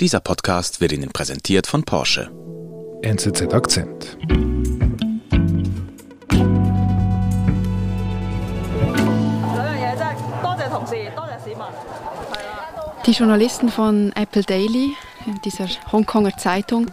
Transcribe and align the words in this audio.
Dieser 0.00 0.20
Podcast 0.20 0.80
wird 0.80 0.92
Ihnen 0.92 1.10
präsentiert 1.10 1.66
von 1.66 1.82
Porsche. 1.82 2.30
NZZ 3.02 3.52
Akzent. 3.52 4.16
Die 13.04 13.10
Journalisten 13.10 13.68
von 13.68 14.12
Apple 14.14 14.42
Daily, 14.42 14.94
dieser 15.44 15.68
Hongkonger 15.92 16.34
Zeitung, 16.38 16.86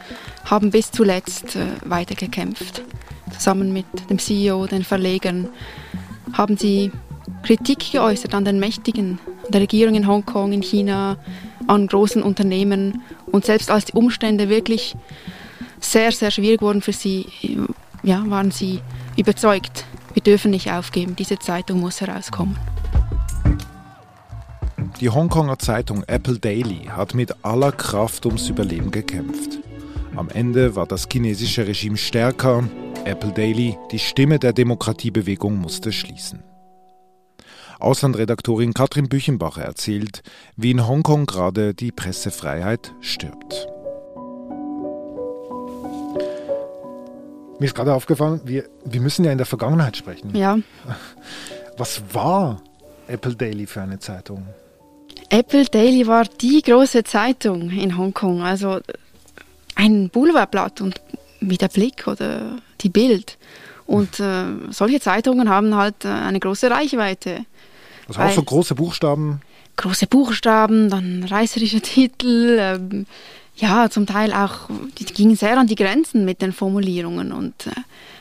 haben 0.43 0.71
bis 0.71 0.91
zuletzt 0.91 1.55
äh, 1.55 1.65
weitergekämpft. 1.85 2.81
Zusammen 3.31 3.71
mit 3.71 3.85
dem 4.09 4.19
CEO, 4.19 4.67
den 4.67 4.83
Verlegern, 4.83 5.47
haben 6.33 6.57
sie 6.57 6.91
Kritik 7.43 7.89
geäußert 7.93 8.33
an 8.33 8.43
den 8.43 8.59
Mächtigen, 8.59 9.19
an 9.45 9.51
der 9.53 9.61
Regierung 9.61 9.95
in 9.95 10.07
Hongkong, 10.07 10.51
in 10.51 10.61
China, 10.61 11.15
an 11.67 11.87
großen 11.87 12.23
Unternehmen. 12.23 13.01
Und 13.25 13.45
selbst 13.45 13.69
als 13.69 13.85
die 13.85 13.93
Umstände 13.93 14.49
wirklich 14.49 14.95
sehr, 15.79 16.11
sehr 16.11 16.31
schwierig 16.31 16.61
wurden 16.61 16.81
für 16.81 16.93
sie, 16.93 17.27
ja, 18.03 18.23
waren 18.27 18.51
sie 18.51 18.81
überzeugt, 19.15 19.85
wir 20.13 20.23
dürfen 20.23 20.51
nicht 20.51 20.71
aufgeben, 20.71 21.15
diese 21.15 21.37
Zeitung 21.37 21.79
muss 21.79 22.01
herauskommen. 22.01 22.57
Die 24.99 25.09
Hongkonger 25.09 25.59
Zeitung 25.59 26.03
Apple 26.07 26.39
Daily 26.39 26.85
hat 26.89 27.13
mit 27.13 27.45
aller 27.45 27.71
Kraft 27.71 28.25
ums 28.25 28.49
Überleben 28.49 28.89
gekämpft. 28.89 29.59
Am 30.15 30.29
Ende 30.29 30.75
war 30.75 30.87
das 30.87 31.07
chinesische 31.11 31.67
Regime 31.67 31.97
stärker. 31.97 32.63
Apple 33.05 33.31
Daily, 33.31 33.77
die 33.91 33.99
Stimme 33.99 34.39
der 34.39 34.53
Demokratiebewegung, 34.53 35.55
musste 35.55 35.91
schließen. 35.91 36.43
Auslandredaktorin 37.79 38.73
Katrin 38.73 39.09
Büchenbacher 39.09 39.61
erzählt, 39.61 40.21
wie 40.55 40.71
in 40.71 40.87
Hongkong 40.87 41.25
gerade 41.25 41.73
die 41.73 41.91
Pressefreiheit 41.91 42.93
stirbt. 43.01 43.67
Mir 47.59 47.65
ist 47.65 47.75
gerade 47.75 47.93
aufgefallen, 47.93 48.41
wir, 48.45 48.65
wir 48.85 49.01
müssen 49.01 49.25
ja 49.25 49.31
in 49.31 49.37
der 49.37 49.47
Vergangenheit 49.47 49.97
sprechen. 49.97 50.35
Ja. 50.35 50.59
Was 51.77 52.01
war 52.13 52.61
Apple 53.07 53.35
Daily 53.35 53.65
für 53.65 53.81
eine 53.81 53.99
Zeitung? 53.99 54.45
Apple 55.29 55.65
Daily 55.65 56.07
war 56.07 56.25
die 56.25 56.61
große 56.61 57.03
Zeitung 57.03 57.69
in 57.71 57.97
Hongkong. 57.97 58.41
Also 58.41 58.79
ein 59.75 60.09
Boulevardblatt 60.09 60.81
und 60.81 61.01
wie 61.39 61.57
der 61.57 61.67
Blick 61.67 62.07
oder 62.07 62.57
die 62.81 62.89
Bild. 62.89 63.37
Und 63.85 64.19
äh, 64.19 64.45
solche 64.69 64.99
Zeitungen 64.99 65.49
haben 65.49 65.75
halt 65.75 66.03
äh, 66.03 66.09
eine 66.09 66.39
große 66.39 66.69
Reichweite. 66.69 67.45
Also 68.07 68.21
auch 68.21 68.31
so 68.31 68.43
große 68.43 68.75
Buchstaben? 68.75 69.41
Große 69.75 70.07
Buchstaben, 70.07 70.89
dann 70.89 71.23
reißerische 71.23 71.81
Titel, 71.81 72.57
ähm, 72.59 73.05
ja, 73.55 73.89
zum 73.89 74.05
Teil 74.05 74.33
auch, 74.33 74.69
die 74.99 75.05
gingen 75.05 75.35
sehr 75.35 75.57
an 75.57 75.67
die 75.67 75.75
Grenzen 75.75 76.25
mit 76.25 76.41
den 76.41 76.53
Formulierungen 76.53 77.31
und 77.31 77.67
äh, 77.67 77.71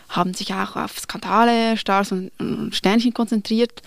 haben 0.08 0.34
sich 0.34 0.54
auch 0.54 0.76
auf 0.76 0.98
Skandale, 0.98 1.76
Stars 1.76 2.12
und, 2.12 2.30
und 2.38 2.74
Sternchen 2.74 3.12
konzentriert. 3.12 3.82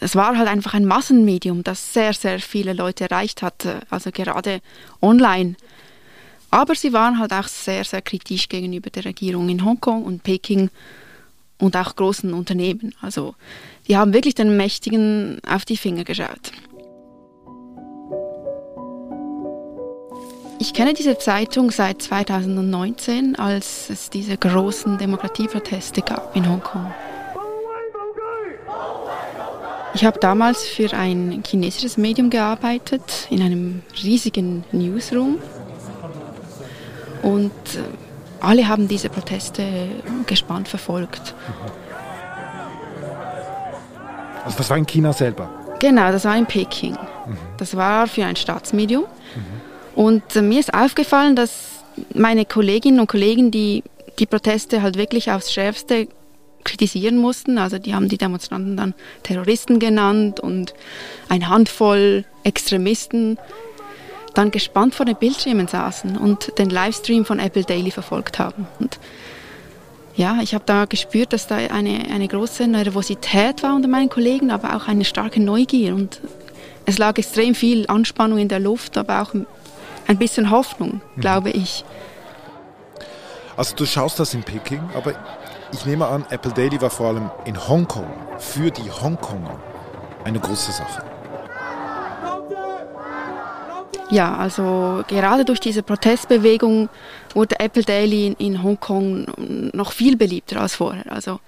Es 0.00 0.14
war 0.14 0.36
halt 0.36 0.48
einfach 0.48 0.74
ein 0.74 0.84
Massenmedium, 0.84 1.62
das 1.64 1.94
sehr, 1.94 2.12
sehr 2.12 2.40
viele 2.40 2.72
Leute 2.72 3.04
erreicht 3.08 3.42
hat, 3.42 3.64
äh, 3.64 3.80
also 3.88 4.10
gerade 4.10 4.60
online. 5.00 5.56
Aber 6.50 6.74
sie 6.74 6.92
waren 6.92 7.18
halt 7.18 7.32
auch 7.32 7.46
sehr, 7.46 7.84
sehr 7.84 8.02
kritisch 8.02 8.48
gegenüber 8.48 8.90
der 8.90 9.04
Regierung 9.04 9.48
in 9.48 9.64
Hongkong 9.64 10.02
und 10.04 10.22
Peking 10.22 10.70
und 11.58 11.76
auch 11.76 11.94
großen 11.94 12.32
Unternehmen. 12.32 12.94
Also 13.00 13.34
die 13.88 13.96
haben 13.96 14.12
wirklich 14.12 14.34
den 14.34 14.56
Mächtigen 14.56 15.38
auf 15.48 15.64
die 15.64 15.76
Finger 15.76 16.04
geschaut. 16.04 16.52
Ich 20.60 20.74
kenne 20.74 20.92
diese 20.92 21.18
Zeitung 21.18 21.70
seit 21.70 22.02
2019, 22.02 23.36
als 23.36 23.90
es 23.90 24.10
diese 24.10 24.36
großen 24.36 24.98
Demokratieproteste 24.98 26.02
gab 26.02 26.34
in 26.34 26.48
Hongkong. 26.48 26.92
Ich 29.94 30.04
habe 30.04 30.18
damals 30.18 30.64
für 30.64 30.92
ein 30.92 31.42
chinesisches 31.46 31.96
Medium 31.96 32.28
gearbeitet, 32.28 33.28
in 33.30 33.40
einem 33.40 33.82
riesigen 34.02 34.64
Newsroom. 34.72 35.38
Und 37.22 37.50
äh, 37.50 37.82
alle 38.40 38.68
haben 38.68 38.86
diese 38.86 39.08
Proteste 39.08 39.64
gespannt 40.26 40.68
verfolgt. 40.68 41.34
Also 44.48 44.58
das 44.58 44.70
war 44.70 44.78
in 44.78 44.86
China 44.86 45.12
selber? 45.12 45.50
Genau, 45.78 46.10
das 46.10 46.24
war 46.24 46.34
in 46.34 46.46
Peking. 46.46 46.92
Mhm. 46.92 47.36
Das 47.58 47.76
war 47.76 48.06
für 48.06 48.24
ein 48.24 48.34
Staatsmedium. 48.34 49.02
Mhm. 49.02 49.94
Und 49.94 50.36
äh, 50.36 50.40
mir 50.40 50.58
ist 50.58 50.72
aufgefallen, 50.72 51.36
dass 51.36 51.84
meine 52.14 52.46
Kolleginnen 52.46 52.98
und 52.98 53.08
Kollegen, 53.08 53.50
die 53.50 53.84
die 54.18 54.24
Proteste 54.24 54.80
halt 54.80 54.96
wirklich 54.96 55.30
aufs 55.30 55.52
Schärfste 55.52 56.08
kritisieren 56.64 57.18
mussten, 57.18 57.58
also 57.58 57.78
die 57.78 57.94
haben 57.94 58.08
die 58.08 58.16
Demonstranten 58.16 58.76
dann 58.76 58.94
Terroristen 59.22 59.80
genannt 59.80 60.40
und 60.40 60.72
eine 61.28 61.50
Handvoll 61.50 62.24
Extremisten, 62.42 63.38
dann 64.32 64.50
gespannt 64.50 64.94
vor 64.94 65.04
den 65.04 65.16
Bildschirmen 65.16 65.68
saßen 65.68 66.16
und 66.16 66.58
den 66.58 66.70
Livestream 66.70 67.26
von 67.26 67.38
Apple 67.38 67.64
Daily 67.64 67.90
verfolgt 67.90 68.38
haben. 68.38 68.66
Und 68.78 68.98
ja, 70.18 70.40
ich 70.42 70.52
habe 70.52 70.64
da 70.66 70.84
gespürt, 70.84 71.32
dass 71.32 71.46
da 71.46 71.56
eine, 71.56 72.10
eine 72.12 72.26
große 72.26 72.66
Nervosität 72.66 73.62
war 73.62 73.74
unter 73.76 73.88
meinen 73.88 74.08
Kollegen, 74.08 74.50
aber 74.50 74.74
auch 74.74 74.88
eine 74.88 75.04
starke 75.04 75.40
Neugier. 75.40 75.94
Und 75.94 76.20
es 76.86 76.98
lag 76.98 77.16
extrem 77.18 77.54
viel 77.54 77.86
Anspannung 77.86 78.38
in 78.38 78.48
der 78.48 78.58
Luft, 78.58 78.98
aber 78.98 79.22
auch 79.22 79.32
ein 79.32 80.18
bisschen 80.18 80.50
Hoffnung, 80.50 81.00
mhm. 81.14 81.20
glaube 81.20 81.50
ich. 81.50 81.84
Also 83.56 83.76
du 83.76 83.86
schaust 83.86 84.18
das 84.18 84.34
in 84.34 84.42
Peking, 84.42 84.82
aber 84.92 85.14
ich 85.72 85.86
nehme 85.86 86.08
an, 86.08 86.24
Apple 86.30 86.52
Daily 86.52 86.80
war 86.80 86.90
vor 86.90 87.08
allem 87.08 87.30
in 87.44 87.56
Hongkong 87.68 88.10
für 88.38 88.72
die 88.72 88.90
Hongkonger 88.90 89.56
eine 90.24 90.40
große 90.40 90.72
Sache. 90.72 91.04
Ja, 94.10 94.36
also 94.36 95.04
gerade 95.06 95.44
durch 95.44 95.60
diese 95.60 95.82
Protestbewegung 95.82 96.88
wurde 97.34 97.60
Apple 97.60 97.82
Daily 97.82 98.34
in, 98.38 98.62
Hongkong 98.62 99.26
noch 99.74 99.92
viel 99.92 100.16
beliebter 100.16 100.60
als 100.60 100.76
vorher. 100.76 101.12
Also 101.12 101.40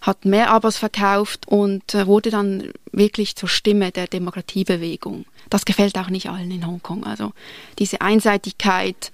hat 0.00 0.24
mehr 0.24 0.50
Abos 0.50 0.76
verkauft 0.76 1.48
und 1.48 1.94
äh, 1.94 2.06
wurde 2.06 2.30
dann 2.30 2.70
wirklich 2.92 3.34
zur 3.34 3.48
Stimme 3.48 3.90
der 3.90 4.06
Demokratiebewegung. 4.06 5.24
Das 5.50 5.64
gefällt 5.64 5.98
auch 5.98 6.08
nicht 6.08 6.28
allen 6.28 6.50
in 6.50 6.66
Hongkong. 6.66 7.04
Also 7.04 7.32
diese 7.80 8.00
Einseitigkeit 8.00 9.10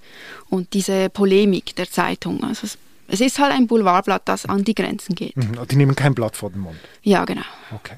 und 0.49 0.73
diese 0.73 1.09
Polemik 1.09 1.75
der 1.75 1.89
Zeitung. 1.89 2.43
Also 2.43 2.67
es, 2.67 2.77
es 3.07 3.21
ist 3.21 3.39
halt 3.39 3.53
ein 3.53 3.65
Boulevardblatt, 3.65 4.23
das 4.25 4.45
an 4.45 4.63
die 4.63 4.75
Grenzen 4.75 5.15
geht. 5.15 5.35
Mhm, 5.35 5.57
die 5.69 5.75
nehmen 5.75 5.95
kein 5.95 6.13
Blatt 6.13 6.35
vor 6.35 6.51
den 6.51 6.61
Mund. 6.61 6.77
Ja, 7.01 7.25
genau. 7.25 7.45
Okay. 7.73 7.97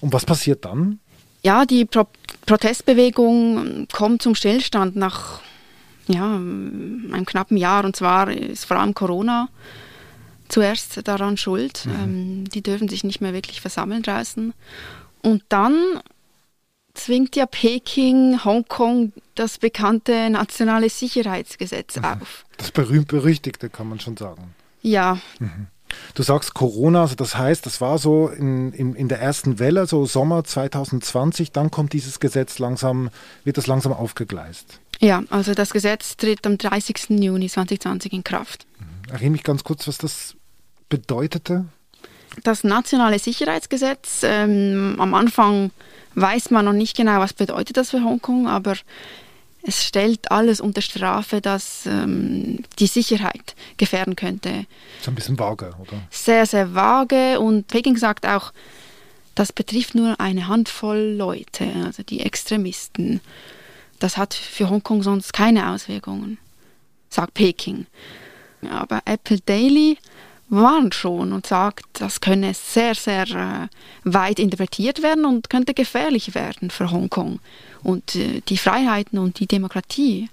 Und 0.00 0.12
was 0.12 0.26
passiert 0.26 0.64
dann? 0.66 1.00
Ja, 1.42 1.64
die 1.64 1.84
Pro 1.84 2.06
Protestbewegung 2.52 3.88
kommt 3.90 4.20
zum 4.20 4.34
Stillstand 4.34 4.94
nach 4.94 5.40
ja, 6.06 6.34
einem 6.34 7.24
knappen 7.24 7.56
Jahr. 7.56 7.86
Und 7.86 7.96
zwar 7.96 8.30
ist 8.30 8.66
vor 8.66 8.76
allem 8.76 8.92
Corona 8.92 9.48
zuerst 10.48 11.08
daran 11.08 11.38
schuld. 11.38 11.86
Mhm. 11.86 11.92
Ähm, 11.94 12.44
die 12.50 12.62
dürfen 12.62 12.90
sich 12.90 13.04
nicht 13.04 13.22
mehr 13.22 13.32
wirklich 13.32 13.62
versammeln 13.62 14.02
draußen. 14.02 14.52
Und 15.22 15.44
dann 15.48 16.02
zwingt 16.92 17.36
ja 17.36 17.46
Peking 17.46 18.44
Hongkong 18.44 19.14
das 19.34 19.56
bekannte 19.56 20.28
nationale 20.28 20.90
Sicherheitsgesetz 20.90 21.96
mhm. 21.96 22.04
auf. 22.04 22.44
Das 22.58 22.70
berühmt-berüchtigte 22.70 23.70
kann 23.70 23.88
man 23.88 23.98
schon 23.98 24.18
sagen. 24.18 24.54
Ja. 24.82 25.18
Mhm. 25.38 25.68
Du 26.14 26.22
sagst 26.22 26.54
Corona, 26.54 27.02
also 27.02 27.14
das 27.14 27.36
heißt, 27.36 27.66
das 27.66 27.80
war 27.80 27.98
so 27.98 28.28
in, 28.28 28.72
in, 28.72 28.94
in 28.94 29.08
der 29.08 29.20
ersten 29.20 29.58
Welle, 29.58 29.86
so 29.86 30.06
Sommer 30.06 30.44
2020, 30.44 31.52
dann 31.52 31.70
kommt 31.70 31.92
dieses 31.92 32.20
Gesetz 32.20 32.58
langsam, 32.58 33.10
wird 33.44 33.56
das 33.56 33.66
langsam 33.66 33.92
aufgegleist. 33.92 34.80
Ja, 35.00 35.22
also 35.30 35.54
das 35.54 35.72
Gesetz 35.72 36.16
tritt 36.16 36.46
am 36.46 36.58
30. 36.58 37.10
Juni 37.10 37.48
2020 37.48 38.12
in 38.12 38.24
Kraft. 38.24 38.66
Mhm. 38.78 39.12
Erinnere 39.12 39.30
mich 39.30 39.42
ganz 39.42 39.64
kurz, 39.64 39.88
was 39.88 39.98
das 39.98 40.36
bedeutete. 40.88 41.64
Das 42.44 42.64
nationale 42.64 43.18
Sicherheitsgesetz, 43.18 44.20
ähm, 44.22 44.96
am 44.98 45.14
Anfang 45.14 45.70
weiß 46.14 46.50
man 46.50 46.64
noch 46.64 46.72
nicht 46.72 46.96
genau, 46.96 47.18
was 47.20 47.32
bedeutet 47.32 47.76
das 47.76 47.90
für 47.90 48.02
Hongkong, 48.02 48.46
aber 48.46 48.74
es 49.62 49.84
stellt 49.84 50.30
alles 50.30 50.60
unter 50.60 50.82
Strafe, 50.82 51.40
das 51.40 51.86
ähm, 51.86 52.64
die 52.78 52.86
Sicherheit 52.86 53.54
gefährden 53.76 54.16
könnte. 54.16 54.66
So 55.00 55.10
ein 55.10 55.14
bisschen 55.14 55.38
vage, 55.38 55.72
oder? 55.80 56.02
Sehr, 56.10 56.46
sehr 56.46 56.74
vage 56.74 57.38
und 57.38 57.68
Peking 57.68 57.96
sagt 57.96 58.26
auch, 58.26 58.52
das 59.34 59.52
betrifft 59.52 59.94
nur 59.94 60.20
eine 60.20 60.48
Handvoll 60.48 61.14
Leute, 61.16 61.66
also 61.86 62.02
die 62.02 62.20
Extremisten. 62.20 63.20
Das 63.98 64.16
hat 64.16 64.34
für 64.34 64.68
Hongkong 64.68 65.02
sonst 65.02 65.32
keine 65.32 65.70
Auswirkungen, 65.70 66.38
sagt 67.08 67.34
Peking. 67.34 67.86
Aber 68.68 69.02
Apple 69.04 69.40
Daily 69.40 69.96
warnt 70.52 70.94
schon 70.94 71.32
und 71.32 71.46
sagt, 71.46 71.84
das 71.94 72.20
könne 72.20 72.52
sehr, 72.54 72.94
sehr 72.94 73.22
äh, 73.28 73.68
weit 74.04 74.38
interpretiert 74.38 75.02
werden 75.02 75.24
und 75.24 75.48
könnte 75.48 75.72
gefährlich 75.72 76.34
werden 76.34 76.70
für 76.70 76.90
Hongkong 76.90 77.40
und 77.82 78.14
äh, 78.14 78.42
die 78.48 78.58
Freiheiten 78.58 79.18
und 79.18 79.40
die 79.40 79.46
Demokratie. 79.46 80.28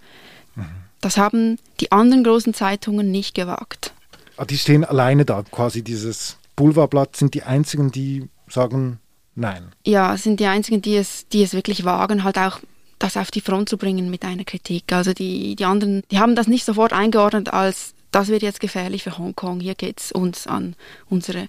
Mhm. 0.55 0.65
Das 0.99 1.17
haben 1.17 1.57
die 1.79 1.93
anderen 1.93 2.25
großen 2.25 2.53
Zeitungen 2.53 3.09
nicht 3.09 3.33
gewagt. 3.33 3.93
Ah, 4.35 4.43
die 4.45 4.57
stehen 4.57 4.83
alleine 4.83 5.23
da, 5.23 5.43
quasi 5.43 5.83
dieses 5.83 6.37
Boulevardblatt 6.57 7.15
sind 7.15 7.33
die 7.33 7.43
einzigen, 7.43 7.91
die 7.91 8.27
sagen 8.49 8.99
nein. 9.35 9.71
Ja, 9.85 10.17
sind 10.17 10.41
die 10.41 10.47
einzigen, 10.47 10.81
die 10.81 10.97
es, 10.97 11.29
die 11.29 11.43
es 11.43 11.53
wirklich 11.53 11.85
wagen, 11.85 12.25
halt 12.25 12.37
auch 12.37 12.59
das 12.99 13.15
auf 13.15 13.31
die 13.31 13.39
Front 13.39 13.69
zu 13.69 13.77
bringen 13.77 14.09
mit 14.09 14.25
einer 14.25 14.43
Kritik. 14.43 14.91
Also 14.91 15.13
die, 15.13 15.55
die 15.55 15.63
anderen, 15.63 16.03
die 16.11 16.19
haben 16.19 16.35
das 16.35 16.47
nicht 16.47 16.65
sofort 16.65 16.91
eingeordnet 16.91 17.53
als, 17.53 17.93
das 18.11 18.27
wird 18.29 18.41
jetzt 18.41 18.59
gefährlich 18.59 19.03
für 19.03 19.17
Hongkong, 19.17 19.59
hier 19.59 19.75
geht 19.75 19.99
es 19.99 20.11
uns 20.11 20.47
an 20.47 20.75
unsere 21.09 21.47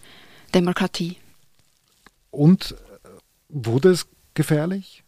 Demokratie. 0.55 1.17
Und 2.31 2.73
äh, 2.73 3.09
wurde 3.49 3.91
es 3.91 4.07
gefährlich? 4.35 5.03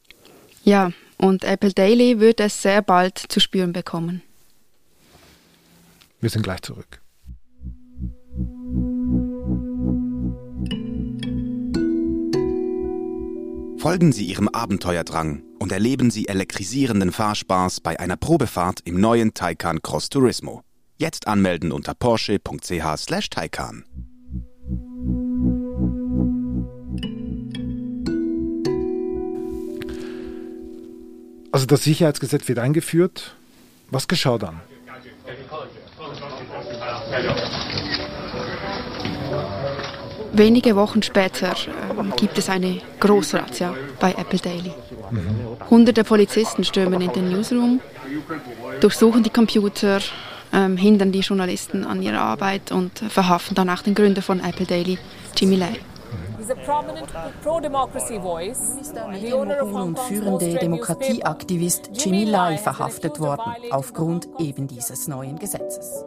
Ja, 0.65 0.93
und 1.19 1.45
Apple 1.45 1.73
Daily 1.73 2.21
wird 2.21 2.41
es 2.41 2.63
sehr 2.63 2.83
bald 2.83 3.19
zu 3.19 3.41
spüren 3.41 3.73
bekommen. 3.73 4.23
Wir 6.21 6.31
sind 6.31 6.43
gleich 6.43 6.63
zurück. 6.63 7.01
Folgen 13.79 14.13
Sie 14.13 14.27
Ihrem 14.27 14.49
Abenteuerdrang 14.49 15.43
und 15.59 15.73
erleben 15.73 16.13
Sie 16.13 16.29
elektrisierenden 16.29 17.11
Fahrspaß 17.11 17.81
bei 17.81 17.99
einer 17.99 18.17
Probefahrt 18.17 18.79
im 18.85 19.01
neuen 19.01 19.35
Taycan 19.35 19.83
Cross 19.83 20.09
Turismo. 20.09 20.63
Jetzt 21.03 21.27
anmelden 21.27 21.73
unter 21.73 21.95
porsche.ch/taycan. 21.95 23.85
Also 31.51 31.67
das 31.67 31.83
Sicherheitsgesetz 31.83 32.47
wird 32.47 32.61
eingeführt. 32.61 33.35
Was 33.91 34.07
geschah 34.07 34.39
dann? 34.39 34.61
Wenige 40.33 40.77
Wochen 40.77 41.03
später 41.03 41.51
äh, 41.51 42.17
gibt 42.17 42.39
es 42.39 42.49
eine 42.49 42.81
Großrazzia 43.01 43.75
bei 43.99 44.13
Apple 44.13 44.39
Daily. 44.39 44.73
Hunderte 45.69 46.05
Polizisten 46.05 46.63
stürmen 46.63 47.01
in 47.01 47.13
den 47.13 47.29
Newsroom, 47.29 47.81
durchsuchen 48.81 49.25
die 49.25 49.31
Computer, 49.31 50.01
ähm, 50.53 50.77
hindern 50.77 51.13
die 51.13 51.21
Journalisten 51.21 51.85
an 51.85 52.03
ihrer 52.03 52.21
Arbeit 52.21 52.73
und 52.73 52.99
verhaften 52.99 53.55
dann 53.55 53.71
auch 53.71 53.83
den 53.83 53.95
Gründer 53.95 54.23
von 54.23 54.41
Apple 54.41 54.67
Daily, 54.67 54.99
Jimmy 55.37 55.57
Lai. 55.57 55.79
ist 58.81 58.95
der 58.95 59.09
Medienmogul 59.09 59.81
und 59.81 59.99
führende 59.99 60.55
Demokratieaktivist 60.55 61.91
Jimmy 61.95 62.25
Lai 62.25 62.59
verhaftet 62.59 63.21
worden, 63.21 63.55
aufgrund 63.71 64.29
eben 64.39 64.67
dieses 64.67 65.09
neuen 65.09 65.39
Gesetzes. 65.39 66.05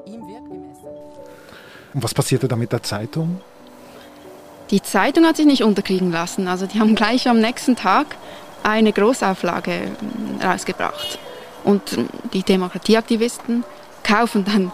Und 1.93 2.03
was 2.03 2.13
passierte 2.13 2.47
da 2.47 2.55
mit 2.55 2.71
der 2.71 2.83
Zeitung? 2.83 3.39
Die 4.71 4.81
Zeitung 4.81 5.25
hat 5.25 5.37
sich 5.37 5.45
nicht 5.45 5.63
unterkriegen 5.63 6.11
lassen. 6.11 6.47
Also 6.47 6.65
die 6.65 6.79
haben 6.79 6.95
gleich 6.95 7.27
am 7.29 7.39
nächsten 7.39 7.75
Tag 7.75 8.17
eine 8.63 8.91
Großauflage 8.91 9.71
ähm, 9.71 10.41
rausgebracht. 10.43 11.19
Und 11.63 11.93
ähm, 11.93 12.09
die 12.33 12.43
Demokratieaktivisten 12.43 13.63
kaufen 14.05 14.45
dann 14.45 14.71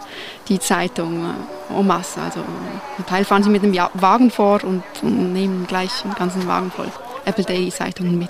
die 0.48 0.60
Zeitung 0.60 1.26
äh, 1.26 1.80
en 1.80 1.88
masse. 1.88 2.22
Also 2.22 2.42
zum 2.98 3.06
Teil 3.06 3.26
fahren 3.26 3.44
sie 3.44 3.50
mit 3.50 3.64
dem 3.64 3.74
Wagen 3.76 4.30
vor 4.30 4.64
und, 4.64 4.84
und 5.02 5.34
nehmen 5.34 5.66
gleich 5.68 6.04
einen 6.04 6.16
ganzen 6.16 6.48
Wagen 6.48 6.72
voll 6.72 6.92
Apple 7.26 7.44
Daily 7.44 7.72
Zeitungen 7.72 8.20
mit. 8.20 8.30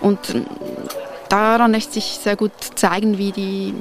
Und 0.00 0.34
ähm, 0.34 0.46
daran 1.28 1.72
lässt 1.72 1.94
sich 1.94 2.18
sehr 2.22 2.36
gut 2.36 2.52
zeigen, 2.74 3.18
wie 3.18 3.32
die 3.32 3.74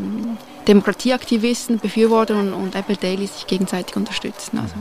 Demokratieaktivisten, 0.67 1.79
Befürworter 1.79 2.35
und, 2.35 2.53
und 2.53 2.75
Apple 2.75 2.97
Daily 2.97 3.27
sich 3.27 3.47
gegenseitig 3.47 3.95
unterstützen. 3.95 4.59
Also 4.59 4.75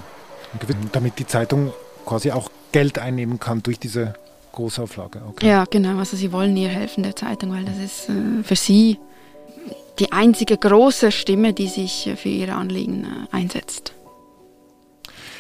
damit 0.93 1.19
die 1.19 1.27
Zeitung 1.27 1.73
quasi 2.05 2.31
auch 2.31 2.51
Geld 2.73 2.99
einnehmen 2.99 3.39
kann 3.39 3.63
durch 3.63 3.79
diese 3.79 4.15
Großauflage. 4.53 5.21
Okay. 5.29 5.49
Ja, 5.49 5.65
genau. 5.69 5.99
Also 5.99 6.17
sie 6.17 6.33
wollen 6.33 6.57
ihr 6.57 6.69
helfen 6.69 7.03
der 7.03 7.15
Zeitung, 7.15 7.53
weil 7.53 7.65
das 7.65 7.79
ist 7.79 8.09
äh, 8.09 8.43
für 8.43 8.57
sie 8.57 8.99
die 9.99 10.13
einzige 10.13 10.57
große 10.57 11.13
Stimme, 11.13 11.53
die 11.53 11.69
sich 11.69 12.11
für 12.17 12.29
ihre 12.29 12.53
Anliegen 12.53 13.05
äh, 13.05 13.35
einsetzt. 13.35 13.93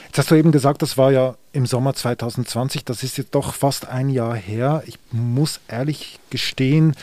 Jetzt 0.06 0.18
hast 0.18 0.30
du 0.30 0.34
eben 0.34 0.52
gesagt, 0.52 0.82
das 0.82 0.96
war 0.96 1.12
ja 1.12 1.36
im 1.52 1.66
Sommer 1.66 1.94
2020, 1.94 2.84
das 2.84 3.02
ist 3.02 3.18
jetzt 3.18 3.34
doch 3.34 3.54
fast 3.54 3.86
ein 3.86 4.08
Jahr 4.08 4.34
her. 4.34 4.82
Ich 4.86 4.98
muss 5.12 5.60
ehrlich 5.68 6.18
gestehen, 6.30 6.94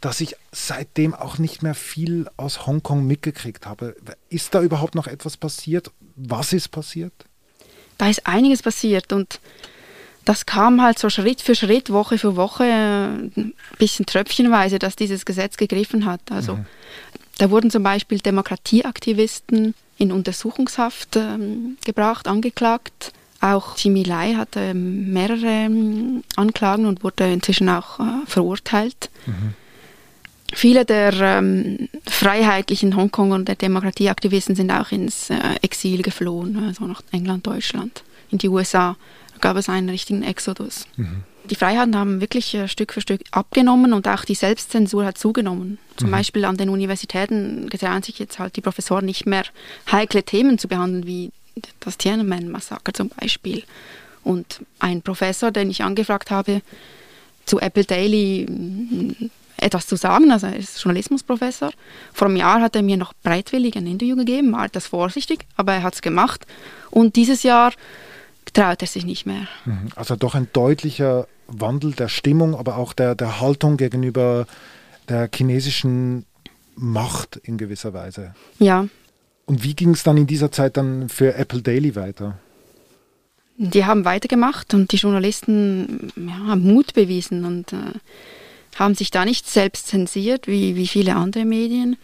dass 0.00 0.20
ich 0.20 0.36
seitdem 0.52 1.14
auch 1.14 1.38
nicht 1.38 1.62
mehr 1.62 1.74
viel 1.74 2.28
aus 2.36 2.66
Hongkong 2.66 3.04
mitgekriegt 3.06 3.66
habe. 3.66 3.96
Ist 4.28 4.54
da 4.54 4.62
überhaupt 4.62 4.94
noch 4.94 5.06
etwas 5.06 5.36
passiert? 5.36 5.90
Was 6.16 6.52
ist 6.52 6.68
passiert? 6.68 7.12
da 8.02 8.08
ist 8.08 8.26
einiges 8.26 8.62
passiert 8.62 9.12
und 9.12 9.38
das 10.24 10.46
kam 10.46 10.82
halt 10.82 10.98
so 10.98 11.10
Schritt 11.10 11.40
für 11.40 11.54
Schritt, 11.54 11.90
Woche 11.90 12.18
für 12.18 12.36
Woche, 12.36 12.64
ein 12.64 13.32
äh, 13.36 13.76
bisschen 13.78 14.06
tröpfchenweise, 14.06 14.78
dass 14.78 14.96
dieses 14.96 15.24
Gesetz 15.24 15.56
gegriffen 15.56 16.04
hat. 16.04 16.20
Also 16.30 16.56
mhm. 16.56 16.66
da 17.38 17.50
wurden 17.50 17.70
zum 17.70 17.82
Beispiel 17.82 18.18
Demokratieaktivisten 18.18 19.74
in 19.98 20.12
Untersuchungshaft 20.12 21.16
ähm, 21.16 21.76
gebracht, 21.84 22.28
angeklagt. 22.28 23.12
Auch 23.40 23.76
Jimmy 23.76 24.04
Lai 24.04 24.34
hatte 24.34 24.60
ähm, 24.60 25.12
mehrere 25.12 25.46
ähm, 25.46 26.22
Anklagen 26.36 26.86
und 26.86 27.02
wurde 27.02 27.32
inzwischen 27.32 27.68
auch 27.68 27.98
äh, 27.98 28.26
verurteilt. 28.26 29.10
Mhm. 29.26 29.54
Viele 30.54 30.84
der 30.84 31.14
ähm, 31.14 31.88
freiheitlichen 32.06 32.94
Hongkong- 32.94 33.32
und 33.32 33.48
der 33.48 33.56
Demokratieaktivisten 33.56 34.54
sind 34.54 34.70
auch 34.70 34.92
ins 34.92 35.30
äh, 35.30 35.36
Exil 35.62 36.02
geflohen, 36.02 36.62
also 36.68 36.84
nach 36.86 37.02
England, 37.10 37.46
Deutschland, 37.46 38.04
in 38.30 38.38
die 38.38 38.48
USA. 38.48 38.96
Gab 39.42 39.58
es 39.58 39.68
einen 39.68 39.90
richtigen 39.90 40.22
Exodus. 40.22 40.86
Mhm. 40.96 41.24
Die 41.50 41.56
Freiheiten 41.56 41.96
haben 41.96 42.20
wirklich 42.20 42.54
äh, 42.54 42.68
Stück 42.68 42.94
für 42.94 43.00
Stück 43.02 43.20
abgenommen 43.32 43.92
und 43.92 44.08
auch 44.08 44.24
die 44.24 44.34
Selbstzensur 44.34 45.04
hat 45.04 45.18
zugenommen. 45.18 45.78
Zum 45.96 46.08
mhm. 46.08 46.12
Beispiel 46.12 46.44
an 46.46 46.56
den 46.56 46.70
Universitäten 46.70 47.68
getrauen 47.68 48.02
sich 48.02 48.18
jetzt 48.18 48.38
halt 48.38 48.56
die 48.56 48.60
Professoren 48.62 49.04
nicht 49.04 49.26
mehr 49.26 49.44
heikle 49.90 50.22
Themen 50.22 50.58
zu 50.58 50.68
behandeln, 50.68 51.06
wie 51.06 51.30
das 51.80 51.98
Tiananmen-Massaker 51.98 52.94
zum 52.94 53.10
Beispiel. 53.10 53.64
Und 54.24 54.60
ein 54.78 55.02
Professor, 55.02 55.50
den 55.50 55.68
ich 55.68 55.82
angefragt 55.82 56.30
habe, 56.30 56.62
zu 57.44 57.58
Apple 57.60 57.84
Daily 57.84 58.46
etwas 59.56 59.86
zu 59.86 59.96
sagen. 59.96 60.30
Also 60.30 60.46
er 60.46 60.56
ist 60.56 60.82
Journalismusprofessor. 60.82 61.72
Vor 62.12 62.28
einem 62.28 62.36
Jahr 62.36 62.60
hat 62.60 62.76
er 62.76 62.82
mir 62.82 62.96
noch 62.96 63.12
breitwillig 63.22 63.76
ein 63.76 63.86
Interview 63.86 64.16
gegeben, 64.16 64.52
war 64.52 64.66
etwas 64.66 64.86
vorsichtig, 64.86 65.46
aber 65.56 65.72
er 65.72 65.82
hat 65.82 65.94
es 65.94 66.02
gemacht. 66.02 66.46
Und 66.90 67.16
dieses 67.16 67.42
Jahr 67.42 67.72
traut 68.52 68.82
er 68.82 68.88
sich 68.88 69.04
nicht 69.04 69.26
mehr. 69.26 69.46
Mhm. 69.64 69.88
Also 69.96 70.16
doch 70.16 70.34
ein 70.34 70.48
deutlicher 70.52 71.26
Wandel 71.46 71.92
der 71.92 72.08
Stimmung, 72.08 72.54
aber 72.54 72.76
auch 72.76 72.92
der, 72.92 73.14
der 73.14 73.40
Haltung 73.40 73.76
gegenüber 73.76 74.46
der 75.08 75.28
chinesischen 75.34 76.24
Macht 76.74 77.36
in 77.36 77.58
gewisser 77.58 77.92
Weise. 77.92 78.34
Ja. 78.58 78.86
Und 79.46 79.64
wie 79.64 79.74
ging 79.74 79.90
es 79.90 80.02
dann 80.02 80.16
in 80.16 80.26
dieser 80.26 80.50
Zeit 80.52 80.76
dann 80.76 81.08
für 81.08 81.34
Apple 81.34 81.62
Daily 81.62 81.94
weiter? 81.96 82.38
Die 83.58 83.84
haben 83.84 84.04
weitergemacht 84.04 84.72
und 84.72 84.92
die 84.92 84.96
Journalisten 84.96 86.10
ja, 86.16 86.46
haben 86.48 86.62
Mut 86.62 86.94
bewiesen 86.94 87.44
und 87.44 87.72
äh, 87.72 87.98
haben 88.76 88.94
sich 88.94 89.10
da 89.10 89.24
nicht 89.24 89.48
selbst 89.48 89.88
zensiert, 89.88 90.46
wie, 90.46 90.76
wie 90.76 90.88
viele 90.88 91.16
andere 91.16 91.44
Medien. 91.44 91.96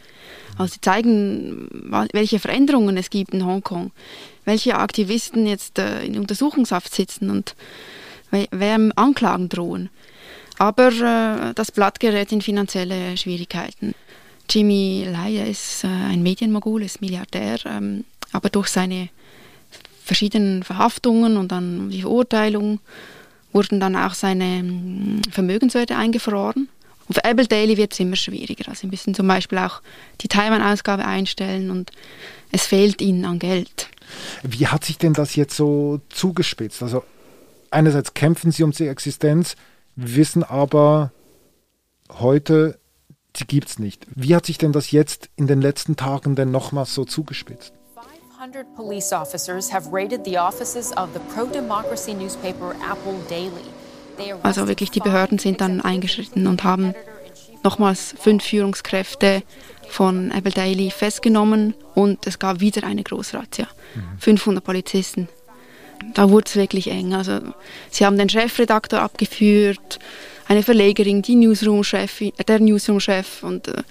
Also 0.58 0.74
sie 0.74 0.80
zeigen, 0.80 1.68
welche 2.12 2.38
Veränderungen 2.38 2.96
es 2.96 3.10
gibt 3.10 3.32
in 3.32 3.46
Hongkong, 3.46 3.92
welche 4.48 4.76
Aktivisten 4.76 5.46
jetzt 5.46 5.78
äh, 5.78 6.04
in 6.04 6.18
Untersuchungshaft 6.18 6.92
sitzen 6.94 7.28
und 7.30 7.54
wem 8.50 8.92
Anklagen 8.96 9.48
drohen. 9.48 9.90
Aber 10.58 10.88
äh, 10.88 11.54
das 11.54 11.70
Blatt 11.70 12.00
gerät 12.00 12.32
in 12.32 12.40
finanzielle 12.40 13.16
Schwierigkeiten. 13.16 13.94
Jimmy 14.48 15.06
Lai 15.10 15.50
ist 15.50 15.84
äh, 15.84 15.88
ein 15.88 16.22
Medienmogul, 16.22 16.82
ist 16.82 17.02
Milliardär, 17.02 17.58
ähm, 17.66 18.04
aber 18.32 18.48
durch 18.48 18.68
seine 18.68 19.10
verschiedenen 20.02 20.62
Verhaftungen 20.62 21.36
und 21.36 21.52
dann 21.52 21.90
die 21.90 22.00
Verurteilung 22.00 22.80
wurden 23.52 23.80
dann 23.80 23.96
auch 23.96 24.14
seine 24.14 24.60
hm, 24.60 25.20
Vermögenswerte 25.30 25.94
eingefroren. 25.96 26.68
Und 27.08 27.14
für 27.14 27.24
Apple 27.24 27.46
Daily 27.46 27.76
wird 27.76 27.92
es 27.92 28.00
immer 28.00 28.16
schwieriger. 28.16 28.68
Also 28.68 28.82
sie 28.82 28.86
müssen 28.86 29.14
zum 29.14 29.26
Beispiel 29.26 29.58
auch 29.58 29.80
die 30.20 30.28
Taiwan-Ausgabe 30.28 31.04
einstellen 31.04 31.70
und 31.70 31.90
es 32.52 32.66
fehlt 32.66 33.00
ihnen 33.00 33.24
an 33.24 33.38
Geld. 33.38 33.88
Wie 34.42 34.66
hat 34.66 34.84
sich 34.84 34.98
denn 34.98 35.14
das 35.14 35.34
jetzt 35.34 35.56
so 35.56 36.00
zugespitzt? 36.10 36.82
Also 36.82 37.02
einerseits 37.70 38.14
kämpfen 38.14 38.52
sie 38.52 38.62
um 38.62 38.72
die 38.72 38.88
Existenz, 38.88 39.56
wissen 39.96 40.44
aber 40.44 41.12
heute, 42.18 42.78
sie 43.36 43.46
gibt 43.46 43.68
es 43.68 43.78
nicht. 43.78 44.06
Wie 44.14 44.34
hat 44.34 44.46
sich 44.46 44.58
denn 44.58 44.72
das 44.72 44.90
jetzt 44.90 45.30
in 45.36 45.46
den 45.46 45.60
letzten 45.60 45.96
Tagen 45.96 46.36
denn 46.36 46.50
nochmals 46.50 46.94
so 46.94 47.04
zugespitzt? 47.04 47.72
200 48.38 48.74
police 48.76 49.12
officers 49.12 49.72
have 49.72 49.90
raided 49.92 50.24
the 50.24 50.38
offices 50.38 50.92
of 50.96 51.08
the 51.12 51.20
pro-democracy 51.34 52.14
newspaper 52.14 52.74
Apple 52.88 53.18
Daily. 53.28 53.77
Also 54.42 54.68
wirklich, 54.68 54.90
die 54.90 55.00
Behörden 55.00 55.38
sind 55.38 55.60
dann 55.60 55.80
eingeschritten 55.80 56.46
und 56.46 56.64
haben 56.64 56.94
nochmals 57.62 58.14
fünf 58.18 58.44
Führungskräfte 58.44 59.42
von 59.88 60.30
Apple 60.30 60.52
Daily 60.52 60.90
festgenommen 60.90 61.74
und 61.94 62.26
es 62.26 62.38
gab 62.38 62.60
wieder 62.60 62.84
eine 62.84 63.02
Großrazzia. 63.02 63.66
Mhm. 63.94 64.18
500 64.18 64.64
Polizisten. 64.64 65.28
Da 66.14 66.30
wurde 66.30 66.44
es 66.46 66.56
wirklich 66.56 66.90
eng. 66.90 67.14
Also, 67.14 67.40
sie 67.90 68.06
haben 68.06 68.18
den 68.18 68.28
Chefredakteur 68.28 69.02
abgeführt, 69.02 69.98
eine 70.46 70.62
Verlegerin, 70.62 71.22
die 71.22 71.36
Newsroom-Chef, 71.36 72.20
äh, 72.20 72.32
der 72.46 72.60
Newsroom-Chef 72.60 73.42
und 73.42 73.68
äh, 73.68 73.82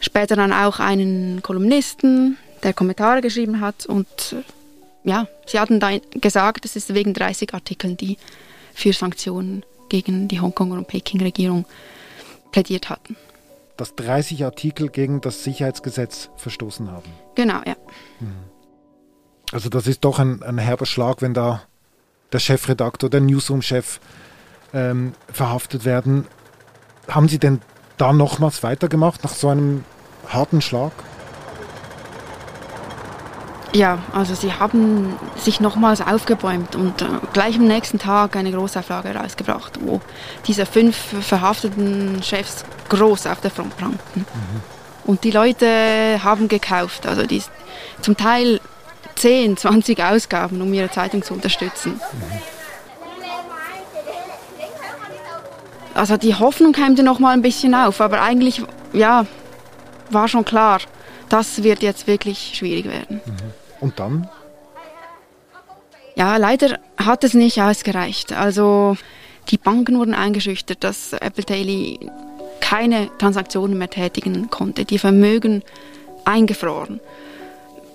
später 0.00 0.36
dann 0.36 0.52
auch 0.52 0.80
einen 0.80 1.42
Kolumnisten, 1.42 2.38
der 2.62 2.72
Kommentare 2.72 3.20
geschrieben 3.20 3.60
hat. 3.60 3.86
Und 3.86 4.06
äh, 4.32 5.08
ja, 5.08 5.28
sie 5.46 5.60
hatten 5.60 5.80
da 5.80 5.90
gesagt, 6.20 6.64
es 6.64 6.76
ist 6.76 6.94
wegen 6.94 7.14
30 7.14 7.54
Artikeln, 7.54 7.96
die 7.96 8.16
für 8.74 8.92
Sanktionen 8.92 9.64
gegen 9.88 10.28
die 10.28 10.40
Hongkonger 10.40 10.76
und 10.76 10.88
Peking-Regierung 10.88 11.66
plädiert 12.52 12.90
hatten. 12.90 13.16
Dass 13.76 13.94
30 13.94 14.44
Artikel 14.44 14.88
gegen 14.88 15.20
das 15.20 15.44
Sicherheitsgesetz 15.44 16.30
verstoßen 16.36 16.90
haben. 16.90 17.10
Genau, 17.34 17.60
ja. 17.66 17.76
Hm. 18.18 18.34
Also 19.52 19.68
das 19.68 19.86
ist 19.86 20.04
doch 20.04 20.18
ein, 20.18 20.42
ein 20.42 20.58
herber 20.58 20.86
Schlag, 20.86 21.22
wenn 21.22 21.34
da 21.34 21.62
der 22.32 22.38
Chefredakteur, 22.38 23.10
der 23.10 23.20
Newsroom-Chef 23.20 24.00
ähm, 24.72 25.14
verhaftet 25.32 25.84
werden. 25.84 26.26
Haben 27.08 27.28
Sie 27.28 27.38
denn 27.38 27.60
da 27.96 28.12
nochmals 28.12 28.62
weitergemacht 28.62 29.24
nach 29.24 29.34
so 29.34 29.48
einem 29.48 29.84
harten 30.28 30.60
Schlag? 30.60 30.92
Ja, 33.72 33.98
also 34.12 34.34
sie 34.34 34.52
haben 34.52 35.16
sich 35.36 35.60
nochmals 35.60 36.00
aufgebäumt 36.00 36.74
und 36.74 37.02
äh, 37.02 37.06
gleich 37.32 37.56
am 37.56 37.66
nächsten 37.68 37.98
Tag 37.98 38.34
eine 38.34 38.50
Großauflage 38.50 39.14
rausgebracht, 39.14 39.78
wo 39.80 40.00
diese 40.46 40.66
fünf 40.66 40.96
verhafteten 40.96 42.20
Chefs 42.22 42.64
groß 42.88 43.26
auf 43.26 43.40
der 43.40 43.52
Front 43.52 43.76
prangten. 43.76 44.22
Mhm. 44.22 44.60
Und 45.04 45.22
die 45.24 45.30
Leute 45.30 46.20
haben 46.22 46.48
gekauft, 46.48 47.06
also 47.06 47.26
die, 47.26 47.42
zum 48.00 48.16
Teil 48.16 48.60
10, 49.16 49.56
20 49.56 50.02
Ausgaben, 50.02 50.60
um 50.60 50.72
ihre 50.72 50.90
Zeitung 50.90 51.22
zu 51.22 51.34
unterstützen. 51.34 51.92
Mhm. 51.92 52.40
Also 55.94 56.16
die 56.16 56.34
Hoffnung 56.34 56.72
keimte 56.72 57.02
noch 57.02 57.18
mal 57.18 57.32
ein 57.32 57.42
bisschen 57.42 57.74
auf, 57.74 58.00
aber 58.00 58.22
eigentlich, 58.22 58.62
ja, 58.92 59.26
war 60.10 60.28
schon 60.28 60.44
klar, 60.44 60.80
das 61.28 61.62
wird 61.62 61.82
jetzt 61.82 62.06
wirklich 62.06 62.52
schwierig 62.54 62.86
werden. 62.86 63.20
Mhm. 63.24 63.59
Und 63.80 63.98
dann? 63.98 64.28
Ja, 66.16 66.36
leider 66.36 66.78
hat 66.96 67.24
es 67.24 67.34
nicht 67.34 67.60
ausgereicht. 67.60 68.32
Also 68.32 68.96
die 69.48 69.58
Banken 69.58 69.98
wurden 69.98 70.14
eingeschüchtert, 70.14 70.84
dass 70.84 71.12
Apple 71.12 71.44
Daily 71.44 71.98
keine 72.60 73.10
Transaktionen 73.18 73.78
mehr 73.78 73.90
tätigen 73.90 74.50
konnte. 74.50 74.84
Die 74.84 74.98
Vermögen 74.98 75.62
eingefroren. 76.24 77.00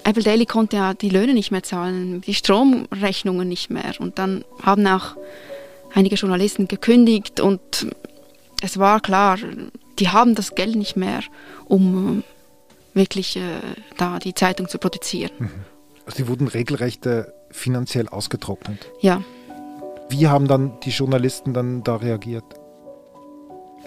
Apple 0.03 0.23
Daily 0.23 0.45
konnte 0.45 0.77
ja 0.77 0.93
die 0.93 1.09
Löhne 1.09 1.33
nicht 1.33 1.51
mehr 1.51 1.63
zahlen, 1.63 2.21
die 2.21 2.33
Stromrechnungen 2.33 3.47
nicht 3.47 3.69
mehr. 3.69 3.93
Und 3.99 4.19
dann 4.19 4.43
haben 4.61 4.85
auch 4.87 5.15
einige 5.93 6.15
Journalisten 6.15 6.67
gekündigt 6.67 7.39
und 7.39 7.87
es 8.61 8.77
war 8.77 8.99
klar, 8.99 9.37
die 9.99 10.09
haben 10.09 10.35
das 10.35 10.55
Geld 10.55 10.75
nicht 10.75 10.95
mehr, 10.95 11.21
um 11.65 12.23
wirklich 12.93 13.37
äh, 13.37 13.41
da 13.97 14.19
die 14.19 14.33
Zeitung 14.33 14.67
zu 14.67 14.77
produzieren. 14.77 15.31
Mhm. 15.39 15.51
Also 16.05 16.17
die 16.17 16.27
wurden 16.27 16.47
regelrecht 16.47 17.07
finanziell 17.51 18.07
ausgetrocknet. 18.07 18.91
Ja. 19.01 19.23
Wie 20.09 20.27
haben 20.27 20.47
dann 20.47 20.79
die 20.81 20.91
Journalisten 20.91 21.53
dann 21.53 21.83
da 21.83 21.95
reagiert? 21.95 22.43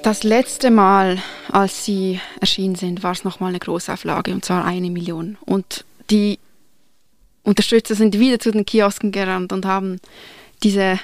Das 0.03 0.23
letzte 0.23 0.71
Mal, 0.71 1.19
als 1.51 1.85
sie 1.85 2.21
erschienen 2.41 2.77
sind, 2.77 3.03
war 3.03 3.13
es 3.13 3.25
nochmal 3.25 3.51
eine 3.51 3.59
Großauflage 3.59 4.33
und 4.33 4.45
zwar 4.45 4.65
eine 4.65 4.91
Million. 4.91 5.37
Und 5.45 5.85
die 6.11 6.39
Unterstützer 7.43 7.95
sind 7.95 8.19
wieder 8.19 8.39
zu 8.39 8.51
den 8.51 8.65
Kiosken 8.65 9.11
gerannt 9.11 9.53
und 9.53 9.67
haben 9.67 10.01
diese 10.63 10.99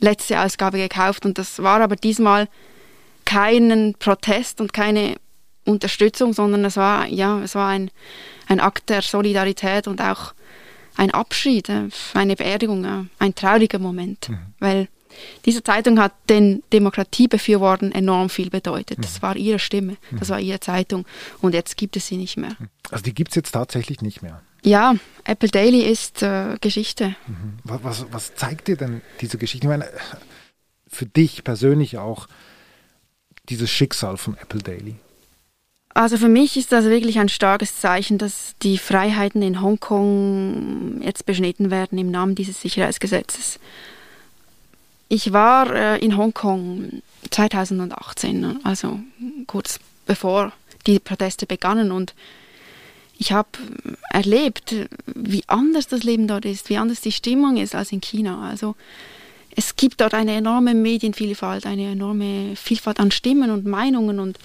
letzte 0.00 0.40
Ausgabe 0.40 0.78
gekauft. 0.78 1.26
Und 1.26 1.38
das 1.38 1.62
war 1.62 1.80
aber 1.80 1.96
diesmal 1.96 2.48
keinen 3.24 3.94
Protest 3.94 4.60
und 4.60 4.72
keine 4.72 5.16
Unterstützung, 5.64 6.32
sondern 6.32 6.64
es 6.64 6.76
war, 6.76 7.06
ja, 7.06 7.40
es 7.42 7.54
war 7.54 7.68
ein, 7.68 7.90
ein 8.48 8.60
Akt 8.60 8.88
der 8.88 9.02
Solidarität 9.02 9.86
und 9.86 10.00
auch 10.00 10.32
ein 11.00 11.10
Abschied, 11.12 11.70
äh, 11.70 11.88
eine 12.12 12.36
Beerdigung, 12.36 12.84
äh, 12.84 13.04
ein 13.18 13.34
trauriger 13.34 13.78
Moment, 13.78 14.28
mhm. 14.28 14.38
weil 14.58 14.88
diese 15.46 15.64
Zeitung 15.64 15.98
hat 15.98 16.12
den 16.28 16.62
Demokratiebefürwortern 16.72 17.90
enorm 17.92 18.28
viel 18.28 18.50
bedeutet. 18.50 18.98
Das 19.02 19.16
mhm. 19.16 19.22
war 19.22 19.36
ihre 19.36 19.58
Stimme, 19.58 19.96
das 20.12 20.28
mhm. 20.28 20.32
war 20.32 20.40
ihre 20.40 20.60
Zeitung 20.60 21.06
und 21.40 21.54
jetzt 21.54 21.76
gibt 21.78 21.96
es 21.96 22.06
sie 22.06 22.18
nicht 22.18 22.36
mehr. 22.36 22.54
Also 22.90 23.02
die 23.02 23.14
gibt 23.14 23.30
es 23.30 23.34
jetzt 23.34 23.52
tatsächlich 23.52 24.02
nicht 24.02 24.22
mehr? 24.22 24.42
Ja, 24.62 24.94
Apple 25.24 25.48
Daily 25.48 25.80
ist 25.80 26.22
äh, 26.22 26.58
Geschichte. 26.60 27.16
Mhm. 27.26 27.58
Was, 27.64 27.82
was, 27.82 28.06
was, 28.12 28.34
zeigt 28.34 28.68
dir 28.68 28.76
denn 28.76 29.00
diese 29.22 29.38
Geschichte? 29.38 29.66
Ich 29.66 29.70
meine, 29.70 29.88
für 30.86 31.06
dich 31.06 31.44
persönlich 31.44 31.96
auch 31.96 32.28
dieses 33.48 33.70
Schicksal 33.70 34.18
von 34.18 34.36
Apple 34.36 34.60
Daily. 34.60 34.96
Also 36.00 36.16
für 36.16 36.30
mich 36.30 36.56
ist 36.56 36.72
das 36.72 36.86
wirklich 36.86 37.18
ein 37.18 37.28
starkes 37.28 37.78
Zeichen, 37.78 38.16
dass 38.16 38.54
die 38.62 38.78
Freiheiten 38.78 39.42
in 39.42 39.60
Hongkong 39.60 41.02
jetzt 41.02 41.26
beschnitten 41.26 41.70
werden 41.70 41.98
im 41.98 42.10
Namen 42.10 42.34
dieses 42.34 42.58
Sicherheitsgesetzes. 42.58 43.60
Ich 45.10 45.34
war 45.34 45.70
äh, 45.70 45.98
in 45.98 46.16
Hongkong 46.16 47.02
2018, 47.30 48.60
also 48.64 48.98
kurz 49.46 49.78
bevor 50.06 50.54
die 50.86 51.00
Proteste 51.00 51.44
begannen 51.44 51.92
und 51.92 52.14
ich 53.18 53.32
habe 53.32 53.50
erlebt, 54.10 54.74
wie 55.04 55.44
anders 55.48 55.86
das 55.86 56.02
Leben 56.02 56.26
dort 56.26 56.46
ist, 56.46 56.70
wie 56.70 56.78
anders 56.78 57.02
die 57.02 57.12
Stimmung 57.12 57.58
ist 57.58 57.74
als 57.74 57.92
in 57.92 58.00
China. 58.00 58.48
Also 58.48 58.74
es 59.54 59.76
gibt 59.76 60.00
dort 60.00 60.14
eine 60.14 60.32
enorme 60.32 60.72
Medienvielfalt, 60.72 61.66
eine 61.66 61.90
enorme 61.90 62.56
Vielfalt 62.56 62.98
an 62.98 63.10
Stimmen 63.10 63.50
und 63.50 63.66
Meinungen 63.66 64.18
und 64.18 64.38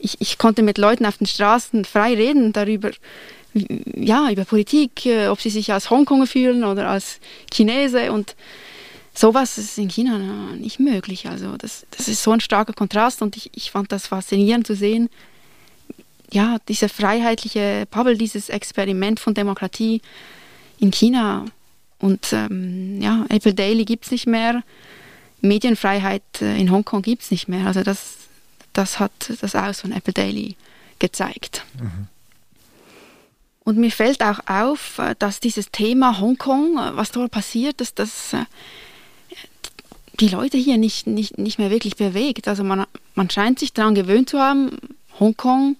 ich, 0.00 0.20
ich 0.20 0.38
konnte 0.38 0.62
mit 0.62 0.78
Leuten 0.78 1.06
auf 1.06 1.18
den 1.18 1.26
Straßen 1.26 1.84
frei 1.84 2.14
reden 2.14 2.52
darüber, 2.52 2.90
ja, 3.52 4.30
über 4.30 4.44
Politik, 4.44 5.06
äh, 5.06 5.28
ob 5.28 5.40
sie 5.40 5.50
sich 5.50 5.72
als 5.72 5.90
Hongkonger 5.90 6.26
fühlen 6.26 6.64
oder 6.64 6.88
als 6.88 7.20
Chinese 7.52 8.12
und 8.12 8.36
sowas 9.14 9.58
ist 9.58 9.76
in 9.78 9.88
China 9.88 10.18
nicht 10.58 10.80
möglich. 10.80 11.28
Also 11.28 11.56
das, 11.56 11.86
das 11.90 12.08
ist 12.08 12.22
so 12.22 12.32
ein 12.32 12.40
starker 12.40 12.72
Kontrast 12.72 13.22
und 13.22 13.36
ich, 13.36 13.50
ich 13.54 13.70
fand 13.70 13.92
das 13.92 14.06
faszinierend 14.06 14.66
zu 14.66 14.74
sehen, 14.74 15.08
ja, 16.32 16.58
diese 16.68 16.88
freiheitliche 16.88 17.86
Bubble, 17.90 18.16
dieses 18.16 18.48
Experiment 18.48 19.18
von 19.18 19.34
Demokratie 19.34 20.00
in 20.78 20.92
China. 20.92 21.44
Und 21.98 22.32
ähm, 22.32 23.00
ja, 23.02 23.26
Apple 23.28 23.52
Daily 23.52 23.84
gibt 23.84 24.04
es 24.04 24.12
nicht 24.12 24.26
mehr. 24.26 24.62
Medienfreiheit 25.40 26.22
äh, 26.40 26.58
in 26.58 26.70
Hongkong 26.70 27.02
gibt 27.02 27.22
es 27.22 27.30
nicht 27.32 27.48
mehr. 27.48 27.66
Also 27.66 27.82
das, 27.82 28.19
das 28.80 28.98
hat 28.98 29.12
das 29.40 29.54
Aus 29.54 29.80
von 29.80 29.92
Apple 29.92 30.12
Daily 30.12 30.56
gezeigt. 30.98 31.64
Mhm. 31.78 32.08
Und 33.62 33.78
mir 33.78 33.90
fällt 33.92 34.22
auch 34.22 34.40
auf, 34.46 34.98
äh, 34.98 35.14
dass 35.18 35.40
dieses 35.40 35.70
Thema 35.70 36.18
Hongkong, 36.18 36.78
äh, 36.78 36.96
was 36.96 37.12
dort 37.12 37.30
passiert, 37.30 37.80
dass 37.80 37.94
das 37.94 38.34
die 40.20 40.28
Leute 40.28 40.58
hier 40.58 40.76
nicht, 40.76 41.06
nicht, 41.06 41.38
nicht 41.38 41.58
mehr 41.58 41.70
wirklich 41.70 41.96
bewegt. 41.96 42.46
Also 42.46 42.62
man, 42.62 42.84
man 43.14 43.30
scheint 43.30 43.58
sich 43.58 43.72
daran 43.72 43.94
gewöhnt 43.94 44.28
zu 44.28 44.38
haben, 44.38 44.76
Hongkong 45.18 45.76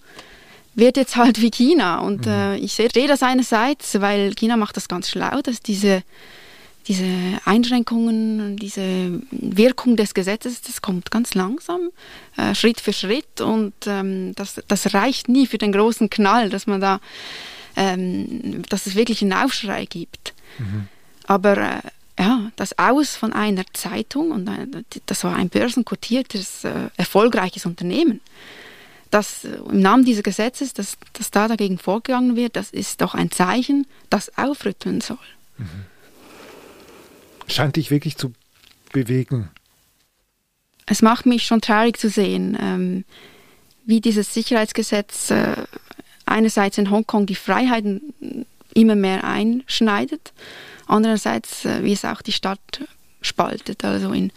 wird 0.75 0.97
jetzt 0.97 1.17
halt 1.17 1.41
wie 1.41 1.51
China. 1.51 1.99
Und 1.99 2.27
mhm. 2.27 2.33
äh, 2.33 2.57
ich 2.57 2.73
sehe 2.73 3.09
das 3.09 3.23
einerseits, 3.23 4.01
weil 4.01 4.35
China 4.35 4.57
macht 4.57 4.77
das 4.77 4.89
ganz 4.89 5.11
schlau, 5.11 5.41
dass 5.43 5.61
diese, 5.61 6.03
diese 6.91 7.07
Einschränkungen, 7.45 8.57
diese 8.57 9.23
Wirkung 9.31 9.97
des 9.97 10.13
Gesetzes, 10.13 10.61
das 10.61 10.83
kommt 10.83 11.13
ganz 11.13 11.35
langsam, 11.35 11.91
äh, 12.37 12.53
Schritt 12.57 12.81
für 12.81 12.93
Schritt. 12.93 13.41
Und 13.41 13.75
ähm, 13.87 14.35
das, 14.35 14.61
das 14.67 14.93
reicht 14.93 15.29
nie 15.29 15.47
für 15.47 15.59
den 15.59 15.71
großen 15.71 16.11
Knall, 16.11 16.51
dass 16.51 16.67
man 16.67 16.81
da, 16.81 16.99
ähm, 17.77 18.63
dass 18.69 18.87
es 18.87 18.97
wirklich 18.97 19.23
einen 19.23 19.35
Aufschrei 19.35 19.85
gibt. 19.85 20.35
Mhm. 20.59 20.89
Aber 21.29 21.59
äh, 21.59 21.81
ja, 22.19 22.51
das 22.57 22.77
Aus 22.77 23.15
von 23.15 23.33
einer 23.33 23.63
Zeitung, 23.73 24.33
und 24.33 24.49
äh, 24.49 24.83
das 25.07 25.23
war 25.23 25.37
ein 25.37 25.49
börsenkotiertes, 25.49 26.65
äh, 26.65 26.89
erfolgreiches 26.97 27.67
Unternehmen, 27.67 28.21
dass 29.13 29.45
äh, 29.45 29.59
im 29.69 29.79
Namen 29.79 30.05
dieses 30.05 30.25
Gesetzes, 30.25 30.75
dass, 30.75 30.97
dass 31.13 31.31
da 31.31 31.47
dagegen 31.47 31.79
vorgegangen 31.79 32.35
wird, 32.35 32.57
das 32.57 32.73
ist 32.73 33.01
doch 33.01 33.15
ein 33.15 33.31
Zeichen, 33.31 33.87
das 34.11 34.37
aufrütteln 34.37 35.01
soll. 35.01 35.19
Mhm. 35.57 35.87
Scheint 37.51 37.77
dich 37.77 37.91
wirklich 37.91 38.17
zu 38.17 38.33
bewegen. 38.93 39.51
Es 40.87 41.03
macht 41.03 41.27
mich 41.27 41.45
schon 41.45 41.61
traurig 41.61 41.99
zu 41.99 42.09
sehen, 42.09 42.57
ähm, 42.61 43.05
wie 43.85 44.01
dieses 44.01 44.35
Sicherheitsgesetz 44.35 45.31
äh, 45.31 45.57
einerseits 46.27 46.79
in 46.79 46.91
Hongkong 46.91 47.27
die 47.27 47.35
Freiheiten 47.35 48.47
immer 48.75 48.95
mehr 48.95 49.25
einschneidet. 49.25 50.33
Andererseits, 50.87 51.65
äh, 51.65 51.85
wie 51.85 51.93
es 51.93 52.05
auch 52.05 52.23
die 52.23 52.33
Stadt 52.33 52.81
spaltet, 53.21 53.85
also 53.85 54.13
in 54.13 54.33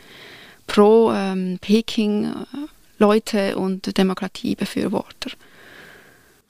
pro 0.68 1.12
ähm, 1.12 1.60
äh, 1.70 3.54
und 3.54 3.98
Demokratiebefürworter. 3.98 5.32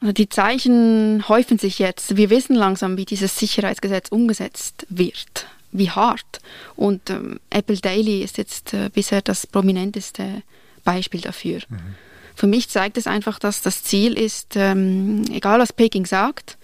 Also 0.02 0.14
die 0.14 0.30
Zeichen 0.30 1.28
häufen 1.30 1.58
sich 1.58 1.80
jetzt. 1.80 2.18
Wir 2.18 2.30
wissen 2.30 2.56
langsam, 2.56 2.98
wie 2.98 3.06
dieses 3.06 3.38
Sicherheitsgesetz 3.38 4.10
umgesetzt 4.10 4.86
wird, 4.90 5.48
wie 5.74 5.90
hart. 5.90 6.40
Und 6.76 7.10
ähm, 7.10 7.40
Apple 7.50 7.78
Daily 7.78 8.24
ist 8.24 8.38
jetzt 8.38 8.74
äh, 8.74 8.90
bisher 8.94 9.22
das 9.22 9.46
prominenteste 9.48 10.44
Beispiel 10.84 11.22
dafür. 11.22 11.60
Mhm. 11.70 11.96
Für 12.36 12.48
mich 12.48 12.70
zeigt 12.70 12.98
es 12.98 13.08
einfach, 13.08 13.40
dass 13.40 13.62
das 13.62 13.84
Ziel 13.84 14.14
ist, 14.14 14.56
ähm, 14.56 15.24
egal 15.32 15.60
was 15.60 15.74
Peking 15.74 16.06
sagt, 16.06 16.58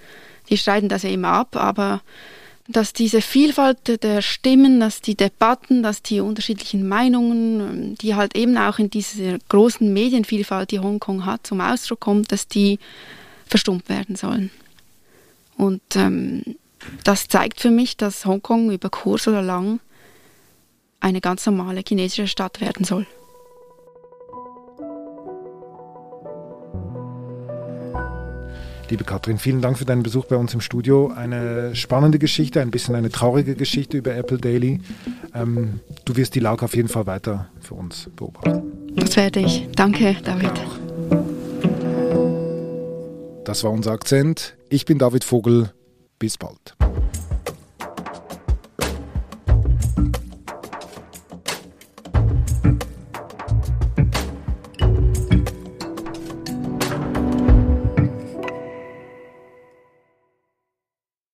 die 0.50 0.58
streiten 0.58 0.90
das 0.90 1.04
ja 1.04 1.10
immer 1.10 1.30
ab, 1.30 1.56
aber 1.56 2.02
dass 2.68 2.94
diese 2.94 3.22
Vielfalt 3.22 4.04
der 4.04 4.22
Stimmen, 4.22 4.80
dass 4.80 5.02
die 5.02 5.16
Debatten, 5.16 5.82
dass 5.82 6.04
die 6.04 6.20
unterschiedlichen 6.20 6.88
Meinungen, 6.88 7.96
die 7.96 8.14
halt 8.14 8.36
eben 8.36 8.58
auch 8.58 8.78
in 8.78 8.92
dieser 8.92 9.40
großen 9.50 9.92
Medienvielfalt, 9.92 10.70
die 10.70 10.80
Hongkong 10.80 11.26
hat, 11.26 11.48
zum 11.48 11.62
Ausdruck 11.62 12.00
kommt, 12.00 12.32
dass 12.32 12.48
die 12.48 12.78
verstummt 13.48 13.90
werden 13.90 14.16
sollen. 14.16 14.52
Und 15.58 15.82
ähm, 15.96 16.44
das 17.04 17.28
zeigt 17.28 17.60
für 17.60 17.72
mich, 17.72 17.98
dass 17.98 18.26
Hongkong 18.26 18.72
über 18.72 18.90
kurz 18.90 19.28
oder 19.28 19.42
lang 19.42 19.80
eine 21.00 21.22
ganz 21.22 21.46
normale 21.46 21.82
chinesische 21.88 22.28
Stadt 22.28 22.62
werden 22.62 22.86
soll. 22.86 23.06
Liebe 28.90 29.04
Katrin, 29.04 29.38
vielen 29.38 29.62
Dank 29.62 29.78
für 29.78 29.86
deinen 29.86 30.02
Besuch 30.02 30.26
bei 30.26 30.36
uns 30.36 30.56
im 30.56 30.62
Studio. 30.62 31.12
Eine 31.16 31.76
spannende 31.76 32.18
Geschichte, 32.18 32.60
ein 32.60 32.72
bisschen 32.72 32.96
eine 32.96 33.12
traurige 33.12 33.54
Geschichte 33.54 33.98
über 33.98 34.16
Apple 34.16 34.40
Daily. 34.40 34.82
Ähm, 35.36 35.80
du 36.06 36.16
wirst 36.16 36.34
die 36.34 36.40
Lage 36.40 36.66
auf 36.66 36.76
jeden 36.76 36.88
Fall 36.88 37.06
weiter 37.06 37.50
für 37.62 37.76
uns 37.76 38.10
beobachten. 38.16 38.64
Das 38.96 39.16
werde 39.16 39.42
ich. 39.42 39.68
Danke, 39.76 40.16
David. 40.24 40.52
Das 43.46 43.64
war 43.64 43.72
unser 43.72 43.92
Akzent. 43.92 44.58
Ich 44.70 44.86
bin 44.86 44.98
David 44.98 45.24
Vogel. 45.24 45.72
Bis 46.20 46.38
bald. 46.38 46.76